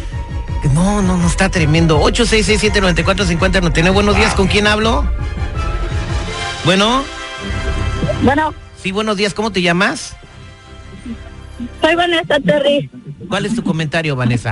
No, 0.74 1.02
no, 1.02 1.18
no 1.18 1.28
está 1.28 1.50
tremendo. 1.50 2.00
8667-9450 2.02 3.62
no 3.62 3.72
tiene 3.72 3.90
buenos 3.90 4.16
días. 4.16 4.34
¿Con 4.34 4.48
quién 4.48 4.68
hablo? 4.68 5.06
Bueno, 6.66 7.04
Bueno, 8.24 8.54
sí, 8.78 8.92
buenos 8.92 9.18
días. 9.18 9.34
¿Cómo 9.34 9.52
te 9.52 9.62
llamas? 9.62 10.16
soy 11.82 11.96
Vanessa 11.96 12.40
Terry. 12.40 12.90
¿Cuál 13.30 13.46
es 13.46 13.56
tu 13.56 13.64
comentario, 13.64 14.16
Vanessa? 14.16 14.52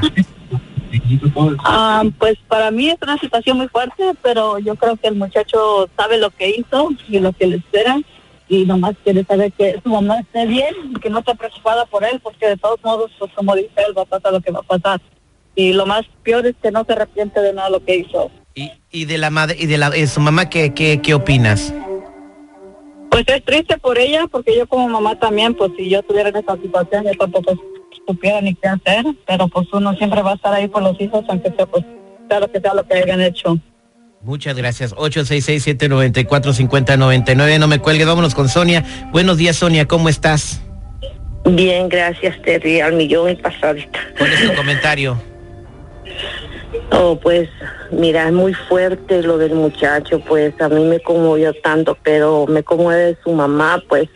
Ah, 1.59 2.03
pues 2.19 2.37
para 2.47 2.69
mí 2.71 2.89
es 2.89 2.97
una 3.01 3.17
situación 3.17 3.57
muy 3.57 3.67
fuerte, 3.67 4.03
pero 4.21 4.59
yo 4.59 4.75
creo 4.75 4.95
que 4.95 5.07
el 5.07 5.15
muchacho 5.15 5.89
sabe 5.97 6.17
lo 6.17 6.29
que 6.29 6.49
hizo 6.51 6.89
y 7.09 7.19
lo 7.19 7.33
que 7.33 7.47
le 7.47 7.55
espera 7.57 7.97
y 8.47 8.65
nomás 8.65 8.93
quiere 9.03 9.23
saber 9.23 9.51
que 9.53 9.79
su 9.83 9.89
mamá 9.89 10.19
esté 10.19 10.45
bien, 10.45 10.75
que 11.01 11.09
no 11.09 11.19
esté 11.19 11.33
preocupada 11.33 11.85
por 11.87 12.03
él, 12.03 12.19
porque 12.21 12.47
de 12.47 12.57
todos 12.57 12.79
modos, 12.83 13.11
pues 13.17 13.31
como 13.33 13.55
dice 13.55 13.71
él, 13.87 13.97
va 13.97 14.03
a 14.03 14.05
pasar 14.05 14.31
lo 14.31 14.41
que 14.41 14.51
va 14.51 14.59
a 14.59 14.63
pasar. 14.63 15.01
Y 15.55 15.73
lo 15.73 15.85
más 15.85 16.05
peor 16.23 16.45
es 16.45 16.55
que 16.61 16.71
no 16.71 16.83
se 16.85 16.93
arrepiente 16.93 17.41
de 17.41 17.53
nada 17.53 17.69
lo 17.69 17.83
que 17.83 17.97
hizo. 17.97 18.31
Y, 18.55 18.71
y 18.91 19.05
de 19.05 19.17
la 19.17 19.29
madre 19.29 19.57
y 19.59 19.65
de 19.65 19.77
la 19.77 19.91
su 20.07 20.19
mamá, 20.19 20.49
¿qué, 20.49 20.73
qué, 20.73 21.01
qué 21.01 21.13
opinas? 21.13 21.73
Pues 23.09 23.23
es 23.27 23.45
triste 23.45 23.77
por 23.77 23.97
ella, 23.99 24.27
porque 24.31 24.57
yo 24.57 24.67
como 24.67 24.89
mamá 24.89 25.19
también, 25.19 25.53
pues 25.53 25.71
si 25.77 25.89
yo 25.89 26.01
tuviera 26.01 26.29
en 26.29 26.37
esa 26.37 26.55
situación, 26.57 27.05
yo 27.05 27.11
tampoco 27.19 27.53
supiera 28.07 28.41
ni 28.41 28.55
qué 28.55 28.67
hacer, 28.67 29.05
pero 29.27 29.47
pues 29.47 29.67
uno 29.71 29.95
siempre 29.95 30.23
va 30.23 30.31
a 30.31 30.35
estar 30.35 30.51
ahí 30.53 30.67
por 30.67 30.81
los 30.81 30.99
hijos, 30.99 31.23
aunque 31.29 31.53
sea 31.55 31.67
pues 31.67 31.85
sea 32.27 32.39
lo 32.39 32.51
que 32.51 32.59
sea 32.59 32.73
lo 32.73 32.87
que 32.87 32.95
hayan 32.95 33.21
hecho. 33.21 33.59
Muchas 34.21 34.55
gracias. 34.55 34.95
866-794-5099. 34.95 37.59
No 37.59 37.67
me 37.67 37.77
cuelgue, 37.79 38.05
vámonos 38.05 38.33
con 38.33 38.49
Sonia. 38.49 38.83
Buenos 39.11 39.37
días, 39.37 39.57
Sonia, 39.57 39.85
¿cómo 39.85 40.09
estás? 40.09 40.63
Bien, 41.45 41.89
gracias, 41.89 42.41
Terry, 42.41 42.79
al 42.79 42.93
millón 42.93 43.31
y 43.31 43.35
pasadita. 43.35 43.99
¿Cuál 44.17 44.31
es 44.31 44.49
tu 44.49 44.55
comentario? 44.55 45.21
Oh, 46.91 47.19
pues 47.19 47.49
mira, 47.91 48.27
es 48.27 48.33
muy 48.33 48.53
fuerte 48.53 49.21
lo 49.21 49.37
del 49.37 49.53
muchacho, 49.53 50.19
pues 50.19 50.59
a 50.61 50.69
mí 50.69 50.83
me 50.83 50.99
conmovió 50.99 51.53
tanto, 51.53 51.97
pero 52.03 52.45
me 52.47 52.63
conmueve 52.63 53.17
su 53.23 53.31
mamá, 53.31 53.81
pues 53.87 54.09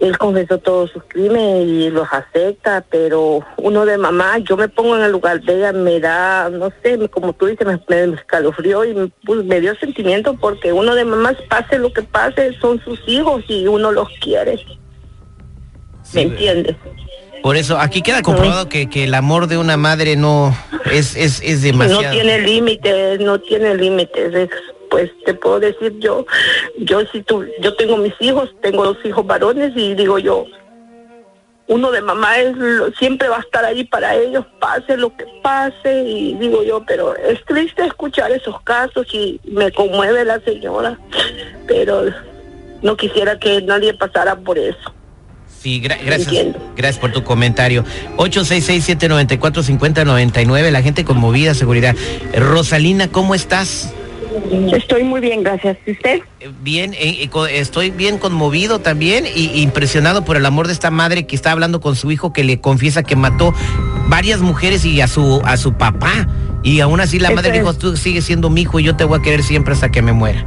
él 0.00 0.16
confesó 0.16 0.58
todos 0.58 0.90
sus 0.92 1.02
crímenes 1.08 1.66
y 1.66 1.90
los 1.90 2.06
acepta, 2.12 2.84
pero 2.88 3.40
uno 3.56 3.84
de 3.84 3.98
mamá, 3.98 4.38
yo 4.38 4.56
me 4.56 4.68
pongo 4.68 4.96
en 4.96 5.02
el 5.02 5.12
lugar 5.12 5.40
de 5.42 5.56
ella, 5.56 5.72
me 5.72 5.98
da, 5.98 6.48
no 6.50 6.70
sé, 6.82 7.08
como 7.08 7.32
tú 7.32 7.46
dices, 7.46 7.66
me, 7.66 7.80
me 7.88 8.14
escalofrió 8.14 8.84
y 8.84 8.94
me, 8.94 9.08
pues, 9.24 9.44
me 9.44 9.60
dio 9.60 9.74
sentimiento 9.76 10.34
porque 10.34 10.72
uno 10.72 10.94
de 10.94 11.04
mamás, 11.04 11.36
pase 11.48 11.78
lo 11.78 11.92
que 11.92 12.02
pase, 12.02 12.56
son 12.60 12.80
sus 12.84 13.00
hijos 13.08 13.44
y 13.48 13.66
uno 13.66 13.90
los 13.90 14.08
quiere. 14.20 14.58
¿Me 16.14 16.22
entiendes? 16.22 16.76
Por 17.42 17.56
eso, 17.56 17.78
aquí 17.78 18.02
queda 18.02 18.22
comprobado 18.22 18.68
que, 18.68 18.88
que 18.90 19.04
el 19.04 19.14
amor 19.14 19.46
de 19.46 19.58
una 19.58 19.76
madre 19.76 20.16
no 20.16 20.56
es, 20.92 21.16
es, 21.16 21.40
es 21.42 21.62
demasiado. 21.62 22.02
No 22.02 22.10
tiene 22.10 22.40
límites, 22.40 23.20
no 23.20 23.38
tiene 23.40 23.74
límites. 23.74 24.34
es- 24.34 24.50
Pues 24.90 25.10
te 25.26 25.34
puedo 25.34 25.60
decir 25.60 25.94
yo, 25.98 26.24
yo 26.78 27.00
si 27.12 27.22
tú, 27.22 27.44
yo 27.60 27.74
tengo 27.76 27.98
mis 27.98 28.14
hijos, 28.20 28.48
tengo 28.62 28.84
dos 28.84 28.96
hijos 29.04 29.26
varones 29.26 29.72
y 29.76 29.94
digo 29.94 30.18
yo, 30.18 30.46
uno 31.66 31.90
de 31.90 32.00
mamá 32.00 32.38
es 32.38 32.56
siempre 32.98 33.28
va 33.28 33.36
a 33.36 33.40
estar 33.40 33.62
ahí 33.66 33.84
para 33.84 34.14
ellos, 34.16 34.46
pase 34.58 34.96
lo 34.96 35.14
que 35.14 35.26
pase 35.42 36.02
y 36.04 36.32
digo 36.36 36.62
yo, 36.62 36.82
pero 36.86 37.14
es 37.14 37.44
triste 37.44 37.84
escuchar 37.84 38.30
esos 38.32 38.58
casos 38.62 39.06
y 39.12 39.38
me 39.44 39.70
conmueve 39.72 40.24
la 40.24 40.40
señora, 40.40 40.98
pero 41.66 42.04
no 42.80 42.96
quisiera 42.96 43.38
que 43.38 43.60
nadie 43.60 43.92
pasara 43.92 44.34
por 44.36 44.56
eso. 44.58 44.94
Sí, 45.60 45.80
gra- 45.82 45.98
gracias. 46.04 46.28
Entiendo. 46.28 46.58
Gracias 46.76 47.00
por 47.00 47.10
tu 47.12 47.24
comentario. 47.24 47.84
866-794-5099, 48.16 50.70
la 50.70 50.82
gente 50.82 51.04
conmovida, 51.04 51.54
seguridad. 51.54 51.96
Rosalina, 52.34 53.08
¿cómo 53.08 53.34
estás? 53.34 53.92
Estoy 54.72 55.02
muy 55.04 55.20
bien, 55.20 55.42
gracias. 55.42 55.76
¿Y 55.86 55.92
usted? 55.92 56.20
Eh, 56.40 56.50
Bien, 56.62 56.92
eh, 56.94 57.24
eh, 57.24 57.28
estoy 57.54 57.90
bien 57.90 58.18
conmovido 58.18 58.78
también 58.78 59.24
y 59.34 59.60
impresionado 59.62 60.24
por 60.24 60.36
el 60.36 60.44
amor 60.46 60.66
de 60.68 60.72
esta 60.74 60.90
madre 60.90 61.26
que 61.26 61.34
está 61.34 61.50
hablando 61.52 61.80
con 61.80 61.96
su 61.96 62.10
hijo 62.12 62.32
que 62.32 62.44
le 62.44 62.60
confiesa 62.60 63.02
que 63.02 63.16
mató 63.16 63.52
varias 64.08 64.40
mujeres 64.40 64.84
y 64.84 65.00
a 65.00 65.08
su 65.08 65.40
a 65.44 65.56
su 65.56 65.72
papá 65.74 66.28
y 66.62 66.80
aún 66.80 67.00
así 67.00 67.18
la 67.18 67.28
Eso 67.28 67.36
madre 67.36 67.50
le 67.52 67.58
dijo 67.58 67.70
es. 67.72 67.78
tú 67.78 67.96
sigues 67.96 68.24
siendo 68.24 68.48
mi 68.50 68.60
hijo 68.62 68.78
y 68.80 68.84
yo 68.84 68.94
te 68.96 69.04
voy 69.04 69.18
a 69.18 69.22
querer 69.22 69.42
siempre 69.42 69.74
hasta 69.74 69.90
que 69.90 70.02
me 70.02 70.12
muera. 70.12 70.44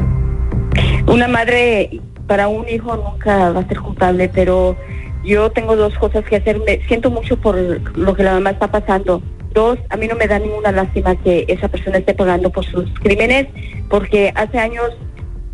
Una 1.07 1.27
madre 1.27 1.99
para 2.27 2.47
un 2.47 2.67
hijo 2.69 2.95
nunca 2.95 3.51
va 3.51 3.61
a 3.61 3.67
ser 3.67 3.79
culpable, 3.79 4.29
pero 4.29 4.77
yo 5.23 5.51
tengo 5.51 5.75
dos 5.75 5.97
cosas 5.97 6.25
que 6.25 6.37
hacer. 6.37 6.59
Me 6.59 6.85
siento 6.87 7.11
mucho 7.11 7.37
por 7.37 7.57
lo 7.97 8.15
que 8.15 8.23
la 8.23 8.33
mamá 8.33 8.51
está 8.51 8.69
pasando. 8.69 9.21
Dos, 9.53 9.77
a 9.89 9.97
mí 9.97 10.07
no 10.07 10.15
me 10.15 10.27
da 10.27 10.39
ninguna 10.39 10.71
lástima 10.71 11.15
que 11.15 11.45
esa 11.47 11.67
persona 11.67 11.97
esté 11.97 12.13
pagando 12.13 12.49
por 12.49 12.65
sus 12.65 12.89
crímenes, 13.01 13.47
porque 13.89 14.31
hace 14.35 14.57
años 14.57 14.91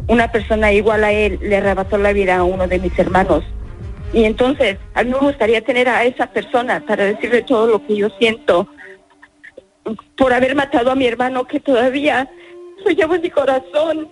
una 0.07 0.31
persona 0.31 0.71
igual 0.71 1.03
a 1.03 1.11
él 1.11 1.39
le 1.41 1.57
arrebató 1.57 1.97
la 1.97 2.13
vida 2.13 2.37
a 2.37 2.43
uno 2.43 2.67
de 2.67 2.79
mis 2.79 2.97
hermanos. 2.97 3.43
Y 4.13 4.23
entonces, 4.23 4.77
a 4.93 5.03
mí 5.03 5.11
me 5.11 5.19
gustaría 5.19 5.61
tener 5.61 5.89
a 5.89 6.05
esa 6.05 6.27
persona 6.27 6.81
para 6.85 7.05
decirle 7.05 7.41
todo 7.41 7.67
lo 7.67 7.85
que 7.85 7.97
yo 7.97 8.09
siento 8.17 8.67
por 10.15 10.33
haber 10.33 10.55
matado 10.55 10.91
a 10.91 10.95
mi 10.95 11.05
hermano 11.05 11.45
que 11.45 11.59
todavía 11.59 12.29
lo 12.85 12.91
llevo 12.91 13.15
en 13.15 13.21
mi 13.21 13.29
corazón. 13.29 14.09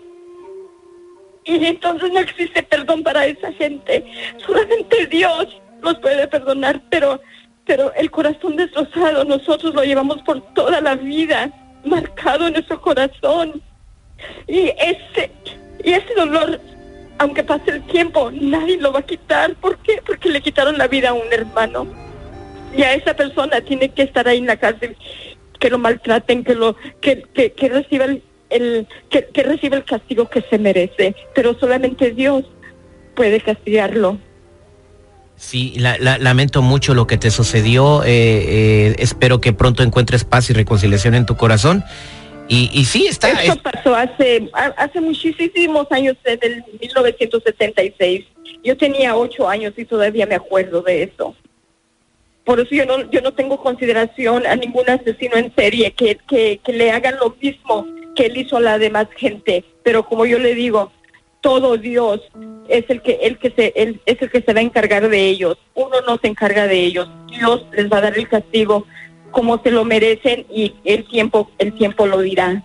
Y 1.46 1.64
entonces 1.64 2.12
no 2.12 2.20
existe 2.20 2.64
perdón 2.64 3.04
para 3.04 3.26
esa 3.28 3.52
gente. 3.54 4.04
Solamente 4.46 5.06
Dios 5.06 5.62
los 5.82 6.00
puede 6.00 6.28
perdonar, 6.28 6.82
pero, 6.90 7.22
pero 7.66 7.94
el 7.94 8.10
corazón 8.10 8.56
destrozado 8.56 9.24
nosotros 9.24 9.74
lo 9.76 9.84
llevamos 9.84 10.22
por 10.24 10.42
toda 10.54 10.82
la 10.82 10.96
vida, 10.96 11.52
marcado 11.86 12.48
en 12.48 12.54
nuestro 12.54 12.82
corazón. 12.82 13.62
Y 14.48 14.72
ese, 14.80 15.32
y 15.84 15.94
ese 15.94 16.16
dolor, 16.16 16.60
aunque 17.20 17.44
pase 17.44 17.72
el 17.72 17.84
tiempo, 17.84 18.32
nadie 18.32 18.78
lo 18.78 18.92
va 18.92 19.00
a 19.00 19.06
quitar. 19.06 19.54
¿Por 19.56 19.78
qué? 19.78 20.02
Porque 20.04 20.30
le 20.30 20.42
quitaron 20.42 20.80
la 20.80 20.88
vida 20.88 21.10
a 21.10 21.14
un 21.14 21.32
hermano. 21.32 21.86
Y 22.76 22.82
a 22.82 22.96
esa 22.96 23.14
persona 23.14 23.62
tiene 23.62 23.90
que 23.90 24.02
estar 24.02 24.28
ahí 24.28 24.40
en 24.40 24.48
la 24.48 24.58
cárcel, 24.58 24.98
que 25.60 25.70
lo 25.70 25.78
maltraten, 25.78 26.44
que 26.44 26.56
lo, 26.56 26.76
que, 27.02 27.22
que, 27.34 27.54
que 27.54 27.70
reciba 27.70 28.06
el, 28.06 28.24
el- 28.50 28.88
que, 29.10 29.26
que 29.34 29.44
reciba 29.44 29.78
el 29.78 29.84
castigo 29.86 30.30
que 30.30 30.42
se 30.42 30.58
merece. 30.58 31.16
Pero 31.34 31.58
solamente 31.60 32.12
Dios 32.12 32.44
puede 33.16 33.42
castigarlo. 33.42 34.18
Sí, 35.38 35.74
la- 35.78 35.98
la- 35.98 36.18
lamento 36.18 36.62
mucho 36.62 36.94
lo 36.94 37.08
que 37.08 37.18
te 37.18 37.30
sucedió. 37.32 38.04
eh, 38.04 38.08
eh, 38.88 38.96
espero 39.00 39.42
que 39.42 39.52
pronto 39.54 39.84
encuentres 39.84 40.24
paz 40.24 40.50
y 40.50 40.54
reconciliación 40.54 41.14
en 41.16 41.26
tu 41.26 41.36
corazón. 41.36 41.84
Y, 42.48 42.70
y 42.74 42.86
sí, 42.86 43.08
está. 43.08 43.32
Esto 43.32 43.54
es- 43.54 43.60
pasó 43.60 43.96
hace, 43.96 44.50
ha- 44.54 44.74
hace 44.78 45.02
muchísimos 45.02 45.88
años, 45.92 46.16
en 46.26 46.40
el 46.42 46.64
1976. 46.80 48.26
Yo 48.64 48.78
tenía 48.78 49.16
ocho 49.16 49.50
años 49.50 49.74
y 49.78 49.86
todavía 49.86 50.26
me 50.26 50.36
acuerdo 50.36 50.82
de 50.82 51.04
eso. 51.04 51.36
Por 52.44 52.60
eso 52.60 52.76
yo 52.76 52.86
no, 52.86 53.10
yo 53.10 53.22
no 53.22 53.34
tengo 53.34 53.58
consideración 53.60 54.46
a 54.46 54.56
ningún 54.56 54.88
asesino 54.90 55.36
en 55.36 55.52
serie 55.56 55.92
que, 55.94 56.18
que, 56.28 56.60
que 56.64 56.74
le 56.74 56.92
hagan 56.92 57.16
lo 57.20 57.36
mismo 57.42 57.88
que 58.16 58.28
él 58.28 58.38
hizo 58.38 58.60
la 58.60 58.80
demás 58.80 59.08
gente. 59.16 59.64
Pero 59.84 60.06
como 60.06 60.26
yo 60.26 60.40
le 60.40 60.56
digo, 60.56 60.92
todo 61.42 61.78
Dios 61.78 62.22
es 62.68 62.86
el 62.90 63.02
que, 63.02 63.20
el 63.22 63.38
que 63.38 63.52
se, 63.52 63.74
es 63.76 64.22
el 64.22 64.32
que 64.32 64.42
se 64.42 64.54
va 64.54 64.60
a 64.60 64.64
encargar 64.64 65.10
de 65.10 65.28
ellos. 65.28 65.58
Uno 65.76 66.02
no 66.08 66.18
se 66.18 66.28
encarga 66.28 66.68
de 66.68 66.80
ellos. 66.80 67.08
Dios 67.28 67.66
les 67.74 67.92
va 67.92 67.98
a 67.98 68.02
dar 68.02 68.18
el 68.18 68.28
castigo 68.28 68.88
como 69.32 69.62
se 69.62 69.70
lo 69.70 69.84
merecen 69.84 70.46
y 70.50 70.74
el 70.86 71.06
tiempo, 71.08 71.52
el 71.58 71.74
tiempo 71.74 72.08
lo 72.08 72.22
dirá. 72.22 72.64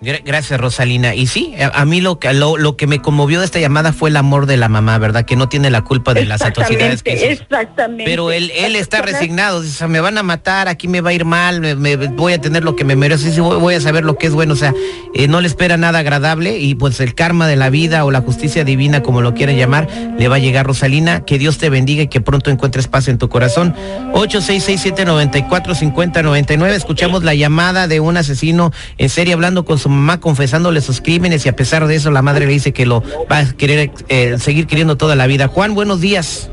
Gra- 0.00 0.22
Gracias, 0.24 0.60
Rosalina. 0.60 1.16
Y 1.16 1.26
sí, 1.26 1.54
a, 1.60 1.84
mí 1.84 2.00
lo 2.00 2.20
que, 2.20 2.32
lo, 2.32 2.56
lo 2.56 2.76
que 2.76 2.86
me 2.86 3.02
conmovió 3.02 3.40
de 3.40 3.46
esta 3.46 3.58
llamada 3.58 3.92
fue 3.92 4.10
el 4.10 4.16
amor 4.16 4.46
de 4.46 4.56
la 4.56 4.68
mamá, 4.68 4.96
¿verdad? 4.98 5.24
Que 5.24 5.34
no 5.34 5.48
tiene 5.48 5.70
la 5.70 5.82
culpa 5.82 6.14
de 6.14 6.24
las 6.24 6.40
atrocidades 6.42 7.02
que 7.02 7.14
hizo. 7.16 7.24
Exactamente. 7.24 8.04
Pero 8.04 8.30
él, 8.30 8.52
él 8.56 8.76
está 8.76 9.02
resignado, 9.02 9.60
dice, 9.60 9.74
o 9.74 9.78
sea, 9.78 9.88
me 9.88 9.98
van 10.00 10.16
a 10.16 10.22
matar, 10.22 10.68
aquí 10.68 10.86
me 10.86 11.00
va 11.00 11.10
a 11.10 11.14
ir 11.14 11.24
mal, 11.24 11.60
me, 11.60 11.74
me- 11.74 11.96
voy 11.96 12.32
a 12.32 12.40
tener 12.40 12.62
lo 12.62 12.76
que 12.76 12.84
me 12.84 12.94
merezco, 12.94 13.28
sí, 13.28 13.40
voy, 13.40 13.74
a 13.74 13.80
saber 13.80 14.04
lo 14.04 14.16
que 14.18 14.28
es 14.28 14.34
bueno, 14.34 14.52
o 14.52 14.56
sea, 14.56 14.72
eh, 15.14 15.26
no 15.26 15.40
le 15.40 15.48
espera 15.48 15.76
nada 15.76 15.98
agradable 15.98 16.58
y 16.58 16.76
pues 16.76 17.00
el 17.00 17.16
karma 17.16 17.48
de 17.48 17.56
la 17.56 17.68
vida 17.68 18.04
o 18.04 18.12
la 18.12 18.20
justicia 18.20 18.62
divina, 18.62 19.02
como 19.02 19.20
lo 19.20 19.34
quieren 19.34 19.56
llamar, 19.56 19.88
le 20.16 20.28
va 20.28 20.36
a 20.36 20.38
llegar 20.38 20.64
Rosalina, 20.64 21.24
que 21.24 21.40
Dios 21.40 21.58
te 21.58 21.70
bendiga 21.70 22.04
y 22.04 22.08
que 22.08 22.20
pronto 22.20 22.52
encuentres 22.52 22.86
paz 22.86 23.08
en 23.08 23.18
tu 23.18 23.28
corazón. 23.28 23.74
8667-945099, 24.12 26.68
escuchamos 26.70 27.24
la 27.24 27.34
llamada 27.34 27.88
de 27.88 27.98
un 27.98 28.16
asesino 28.16 28.70
en 28.96 29.08
serie 29.08 29.34
hablando 29.34 29.64
con 29.64 29.76
su 29.78 29.87
mamá, 29.88 30.20
confesándole 30.20 30.80
sus 30.80 31.00
crímenes 31.00 31.44
y 31.46 31.48
a 31.48 31.56
pesar 31.56 31.86
de 31.86 31.96
eso 31.96 32.10
la 32.10 32.22
madre 32.22 32.46
le 32.46 32.52
dice 32.52 32.72
que 32.72 32.86
lo 32.86 33.02
va 33.30 33.38
a 33.38 33.52
querer 33.52 33.90
eh, 34.08 34.36
seguir 34.38 34.66
queriendo 34.66 34.96
toda 34.96 35.16
la 35.16 35.26
vida. 35.26 35.48
Juan, 35.48 35.74
buenos 35.74 36.00
días. 36.00 36.50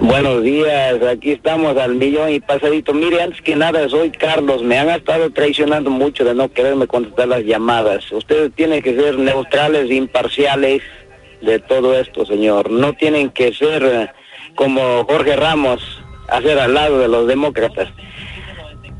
Buenos 0.00 0.42
días, 0.42 1.02
aquí 1.02 1.32
estamos 1.32 1.76
al 1.76 1.96
millón 1.96 2.30
y 2.30 2.40
pasadito. 2.40 2.94
Mire, 2.94 3.22
antes 3.22 3.42
que 3.42 3.56
nada, 3.56 3.88
soy 3.88 4.10
Carlos. 4.10 4.62
Me 4.62 4.78
han 4.78 4.88
estado 4.90 5.30
traicionando 5.30 5.90
mucho 5.90 6.24
de 6.24 6.34
no 6.34 6.50
quererme 6.50 6.86
contestar 6.86 7.28
las 7.28 7.44
llamadas. 7.44 8.10
Ustedes 8.12 8.52
tienen 8.54 8.82
que 8.82 8.94
ser 8.94 9.18
neutrales, 9.18 9.90
imparciales 9.90 10.82
de 11.40 11.58
todo 11.58 11.98
esto, 11.98 12.24
señor. 12.24 12.70
No 12.70 12.92
tienen 12.94 13.30
que 13.30 13.52
ser 13.52 13.82
eh, 13.82 14.10
como 14.54 15.04
Jorge 15.04 15.36
Ramos, 15.36 16.02
hacer 16.28 16.58
al 16.58 16.74
lado 16.74 16.98
de 16.98 17.08
los 17.08 17.26
demócratas. 17.26 17.88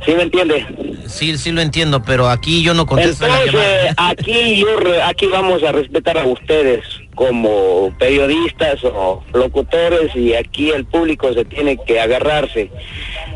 ¿Sí 0.05 0.13
me 0.13 0.23
entiende? 0.23 0.65
Sí, 1.07 1.37
sí 1.39 1.51
lo 1.53 1.61
entiendo, 1.61 2.03
pero 2.03 2.29
aquí 2.29 2.63
yo 2.63 2.73
no 2.75 2.87
contesto 2.87 3.27
la 3.27 3.43
Entonces, 3.43 3.85
llamada. 3.87 3.95
aquí 4.11 4.57
yo 4.57 4.69
aquí 5.05 5.27
vamos 5.27 5.63
a 5.63 5.73
respetar 5.73 6.19
a 6.19 6.25
ustedes 6.25 6.85
como 7.15 7.93
periodistas 7.99 8.85
o 8.85 9.25
locutores 9.33 10.15
y 10.15 10.35
aquí 10.35 10.71
el 10.71 10.85
público 10.85 11.33
se 11.33 11.45
tiene 11.45 11.77
que 11.85 11.99
agarrarse. 12.01 12.71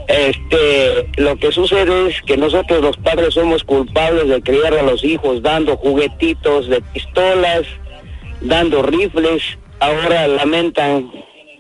Este, 0.07 1.09
lo 1.17 1.37
que 1.37 1.51
sucede 1.51 2.09
es 2.11 2.23
que 2.23 2.37
nosotros 2.37 2.81
los 2.83 2.97
padres 2.99 3.35
somos 3.35 3.65
culpables 3.65 4.29
de 4.29 4.41
criar 4.43 4.75
a 4.75 4.83
los 4.83 5.03
hijos 5.03 5.43
dando 5.43 5.77
juguetitos 5.77 6.69
de 6.69 6.81
pistolas, 6.93 7.63
dando 8.41 8.83
rifles, 8.83 9.43
ahora 9.81 10.29
lamentan 10.29 11.11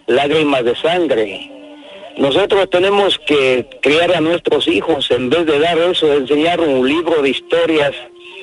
lágrimas 0.06 0.64
de 0.64 0.76
sangre. 0.76 1.48
Nosotros 2.18 2.68
tenemos 2.70 3.18
que 3.26 3.66
criar 3.80 4.14
a 4.14 4.20
nuestros 4.20 4.68
hijos 4.68 5.10
en 5.10 5.30
vez 5.30 5.46
de 5.46 5.58
dar 5.58 5.78
eso, 5.78 6.12
enseñar 6.12 6.60
un 6.60 6.86
libro 6.86 7.22
de 7.22 7.30
historias, 7.30 7.92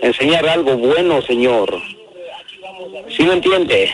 enseñar 0.01 0.47
algo 0.47 0.75
bueno, 0.77 1.21
Señor. 1.21 1.73
¿Sí 3.15 3.23
me 3.23 3.33
entiende? 3.33 3.89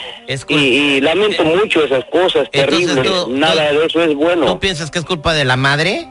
Y, 0.50 0.56
y 0.56 1.02
lamento 1.02 1.44
mucho 1.44 1.84
esas 1.84 2.06
cosas 2.06 2.50
terribles. 2.52 3.04
tú- 3.04 3.30
Nada 3.32 3.72
de 3.74 3.86
eso 3.86 4.02
es 4.04 4.16
bueno. 4.16 4.46
¿No 4.46 4.60
piensas 4.60 4.90
que 4.92 5.00
es 5.00 5.06
culpa 5.06 5.34
de 5.34 5.46
la 5.46 5.56
madre? 5.58 6.08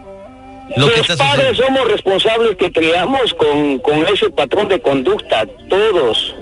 Lo 0.76 0.88
Los 0.88 1.06
padres 1.16 1.56
somos 1.58 1.86
responsables 1.90 2.56
que 2.56 2.72
criamos 2.72 3.34
con, 3.34 3.78
con 3.80 4.06
ese 4.06 4.30
patrón 4.30 4.68
de 4.68 4.80
conducta, 4.80 5.46
todos. 5.68 6.34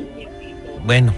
Bueno. 0.84 1.12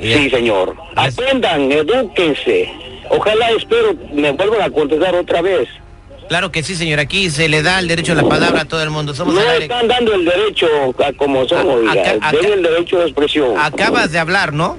Sí, 0.00 0.30
señor. 0.30 0.76
Aprendan, 0.96 1.70
edúquense. 1.72 2.70
Ojalá, 3.10 3.50
espero, 3.50 3.94
me 4.12 4.30
vuelvan 4.32 4.62
a 4.62 4.70
contestar 4.70 5.14
otra 5.14 5.42
vez. 5.42 5.68
Claro 6.28 6.52
que 6.52 6.62
sí, 6.62 6.76
señor. 6.76 7.00
Aquí 7.00 7.28
se 7.28 7.48
le 7.48 7.60
da 7.62 7.80
el 7.80 7.88
derecho 7.88 8.12
a 8.12 8.14
la 8.14 8.22
palabra 8.22 8.60
a 8.62 8.64
todo 8.64 8.82
el 8.82 8.90
mundo. 8.90 9.14
Somos 9.14 9.34
No 9.34 9.40
al 9.40 9.48
aire. 9.48 9.64
están 9.64 9.88
dando 9.88 10.14
el 10.14 10.24
derecho 10.24 10.66
a 11.04 11.12
como 11.14 11.44
somos, 11.48 11.66
A- 11.66 11.90
oiga. 11.90 11.92
acá- 11.92 12.28
acá- 12.28 12.36
Den 12.40 12.52
el 12.52 12.62
derecho 12.62 12.98
de 13.00 13.04
expresión. 13.06 13.54
Acabas 13.58 14.12
de 14.12 14.18
hablar, 14.20 14.52
¿no? 14.52 14.76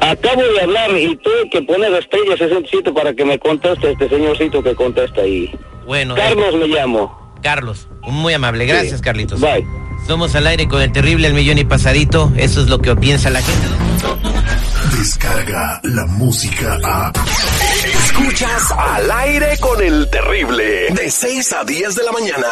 Acabo 0.00 0.42
de 0.42 0.60
hablar 0.60 0.90
y 0.98 1.16
tuve 1.16 1.48
que 1.50 1.62
poner 1.62 1.90
estrella 1.94 2.36
67 2.36 2.92
para 2.92 3.14
que 3.14 3.24
me 3.24 3.38
conteste 3.38 3.92
este 3.92 4.08
señorcito 4.10 4.62
que 4.62 4.74
contesta 4.74 5.22
ahí. 5.22 5.50
Bueno, 5.86 6.14
eh, 6.14 6.20
Carlos 6.20 6.54
me 6.56 6.66
llamo. 6.68 7.32
Carlos, 7.42 7.88
muy 8.02 8.34
amable. 8.34 8.66
Gracias, 8.66 8.98
Sí. 8.98 9.02
Carlitos. 9.02 9.40
Bye. 9.40 9.64
Somos 10.06 10.36
al 10.36 10.46
aire 10.46 10.68
con 10.68 10.80
el 10.80 10.92
terrible 10.92 11.26
El 11.26 11.34
Millón 11.34 11.58
y 11.58 11.64
Pasadito. 11.64 12.32
Eso 12.36 12.62
es 12.62 12.68
lo 12.68 12.78
que 12.78 12.94
piensa 12.94 13.28
la 13.28 13.42
gente. 13.42 13.66
Descarga 14.96 15.80
la 15.82 16.06
música 16.06 16.78
a. 16.84 17.12
Escuchas 18.04 18.70
al 18.70 19.10
aire 19.10 19.58
con 19.58 19.82
el 19.82 20.08
terrible. 20.08 20.90
De 20.90 21.10
6 21.10 21.52
a 21.54 21.64
10 21.64 21.94
de 21.96 22.04
la 22.04 22.12
mañana. 22.12 22.46